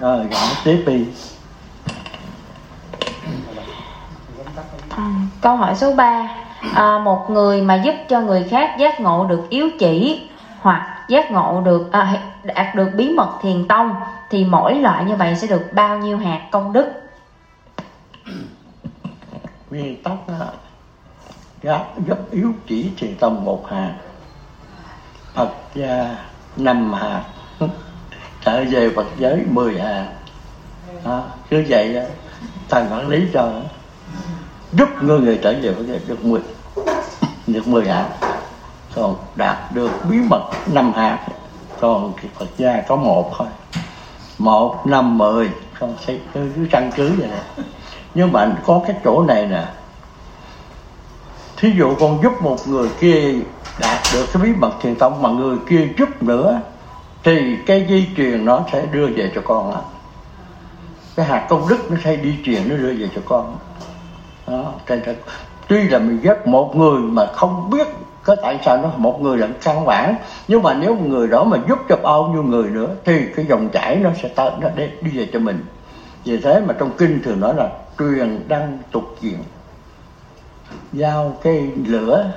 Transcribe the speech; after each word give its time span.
rồi 0.00 0.26
gõ 0.26 0.48
tiếp 0.64 0.84
đi. 0.86 1.06
À, 4.88 5.10
câu 5.40 5.56
hỏi 5.56 5.76
số 5.76 5.94
3 5.94 6.28
à, 6.74 6.98
Một 6.98 7.30
người 7.30 7.62
mà 7.62 7.74
giúp 7.74 7.94
cho 8.08 8.20
người 8.20 8.44
khác 8.50 8.76
giác 8.78 9.00
ngộ 9.00 9.26
được 9.26 9.46
yếu 9.48 9.68
chỉ 9.78 10.28
Hoặc 10.60 11.04
giác 11.08 11.30
ngộ 11.30 11.60
được 11.64 11.88
à, 11.92 12.22
đạt 12.42 12.74
được 12.74 12.90
bí 12.96 13.10
mật 13.10 13.38
thiền 13.42 13.68
tông 13.68 13.94
Thì 14.30 14.44
mỗi 14.44 14.74
loại 14.74 15.04
như 15.04 15.16
vậy 15.16 15.36
sẽ 15.36 15.46
được 15.46 15.72
bao 15.72 15.98
nhiêu 15.98 16.18
hạt 16.18 16.40
công 16.50 16.72
đức? 16.72 16.86
Nguyên 19.70 20.02
tắc 20.02 20.16
đó 21.62 21.84
giúp 22.06 22.18
yếu 22.30 22.52
chỉ 22.66 22.90
thiền 22.96 23.16
tông 23.16 23.44
một 23.44 23.70
hạt 23.70 23.92
phật 25.34 25.50
gia 25.74 26.16
năm 26.56 26.92
hạt 26.92 27.22
trở 28.44 28.64
về 28.70 28.90
phật 28.96 29.06
giới 29.18 29.42
mười 29.50 29.80
hà. 29.80 30.06
Đó. 31.04 31.22
cứ 31.50 31.64
vậy 31.68 31.94
đó, 31.94 32.00
thằng 32.68 32.88
quản 32.92 33.08
lý 33.08 33.22
cho 33.32 33.52
giúp 34.72 34.88
người 35.02 35.20
người 35.20 35.38
trở 35.42 35.54
về 35.62 35.74
phật 35.74 35.82
giới 35.86 36.00
được 36.06 36.24
mười 36.24 36.40
được 37.46 37.68
mười 37.68 37.88
hạ, 37.88 38.08
còn 38.94 39.16
đạt 39.36 39.56
được 39.74 39.90
bí 40.10 40.16
mật 40.16 40.50
năm 40.72 40.92
hạ, 40.92 41.26
còn 41.80 42.12
phật 42.38 42.48
gia 42.58 42.82
có 42.88 42.96
một 42.96 43.32
thôi. 43.38 43.48
Một 44.38 44.86
năm 44.86 45.18
mười 45.18 45.50
không 45.72 45.96
xây 46.06 46.20
cứ 46.34 46.50
cứ 46.56 46.66
căn 46.70 46.90
cứ 46.96 47.12
vậy 47.18 47.28
nè. 47.28 47.64
Nhưng 48.14 48.32
mà 48.32 48.56
có 48.66 48.80
cái 48.86 48.96
chỗ 49.04 49.22
này 49.22 49.46
nè. 49.46 49.64
Thí 51.56 51.72
dụ 51.78 51.94
con 52.00 52.22
giúp 52.22 52.32
một 52.42 52.68
người 52.68 52.88
kia 53.00 53.34
đạt 53.80 53.98
được 54.14 54.26
cái 54.32 54.42
bí 54.42 54.48
mật 54.58 54.72
thiền 54.82 54.94
tông 54.94 55.22
mà 55.22 55.28
người 55.28 55.56
kia 55.68 55.88
giúp 55.98 56.22
nữa 56.22 56.60
thì 57.22 57.56
cái 57.66 57.86
di 57.88 58.08
truyền 58.16 58.44
nó 58.44 58.64
sẽ 58.72 58.86
đưa 58.92 59.06
về 59.06 59.32
cho 59.34 59.40
con 59.44 59.74
á. 59.74 59.80
Cái 61.16 61.26
hạt 61.26 61.46
công 61.48 61.68
đức 61.68 61.90
nó 61.90 61.96
sẽ 62.04 62.16
đi 62.16 62.34
truyền 62.44 62.68
nó 62.68 62.76
đưa 62.76 62.92
về 62.92 63.08
cho 63.14 63.20
con 63.28 63.56
đó 64.46 64.72
thành 64.86 65.02
ra 65.02 65.12
tuy 65.68 65.82
là 65.82 65.98
mình 65.98 66.20
giúp 66.22 66.46
một 66.46 66.76
người 66.76 67.00
mà 67.00 67.26
không 67.26 67.70
biết 67.70 67.86
có 68.22 68.36
tại 68.42 68.58
sao 68.64 68.76
nó 68.76 68.90
một 68.96 69.20
người 69.22 69.38
là 69.38 69.48
căn 69.62 69.86
bản 69.86 70.14
nhưng 70.48 70.62
mà 70.62 70.74
nếu 70.74 70.94
một 70.94 71.06
người 71.06 71.28
đó 71.28 71.44
mà 71.44 71.58
giúp 71.68 71.78
cho 71.88 71.96
bao 71.96 72.28
nhiêu 72.28 72.42
người 72.42 72.70
nữa 72.70 72.88
thì 73.04 73.26
cái 73.36 73.46
dòng 73.48 73.68
chảy 73.68 73.96
nó 73.96 74.10
sẽ 74.22 74.28
tới 74.28 74.50
nó 74.60 74.68
đi, 74.76 74.86
đi 75.00 75.10
về 75.10 75.28
cho 75.32 75.38
mình. 75.38 75.64
Vì 76.24 76.36
thế 76.36 76.60
mà 76.66 76.74
trong 76.78 76.90
kinh 76.98 77.22
thường 77.22 77.40
nói 77.40 77.54
là 77.54 77.70
truyền 77.98 78.48
đăng 78.48 78.78
tục 78.92 79.16
diện 79.20 79.38
giao 80.92 81.36
cái 81.42 81.70
lửa 81.86 82.32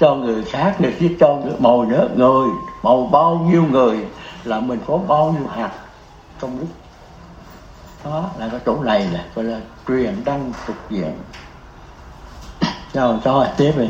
cho 0.00 0.14
người 0.14 0.44
khác 0.44 0.74
để 0.78 0.92
giết 0.98 1.16
cho 1.20 1.34
người 1.34 1.54
mồi 1.58 1.86
nữa 1.86 2.08
người 2.16 2.48
bao 2.82 3.08
bao 3.12 3.38
nhiêu 3.38 3.64
người 3.70 4.06
là 4.44 4.60
mình 4.60 4.80
có 4.86 4.96
bao 4.96 5.34
nhiêu 5.38 5.46
hạt 5.46 5.70
công 6.40 6.58
đức 6.58 6.66
đó 8.04 8.30
là 8.38 8.48
cái 8.48 8.60
chỗ 8.66 8.82
này 8.82 9.06
là, 9.12 9.24
gọi 9.34 9.44
là 9.44 9.60
truyền 9.88 10.24
đăng 10.24 10.52
phục 10.66 10.76
diện 10.90 11.18
rồi, 12.92 13.18
cho 13.24 13.46
tiếp 13.56 13.72
đi. 13.78 13.88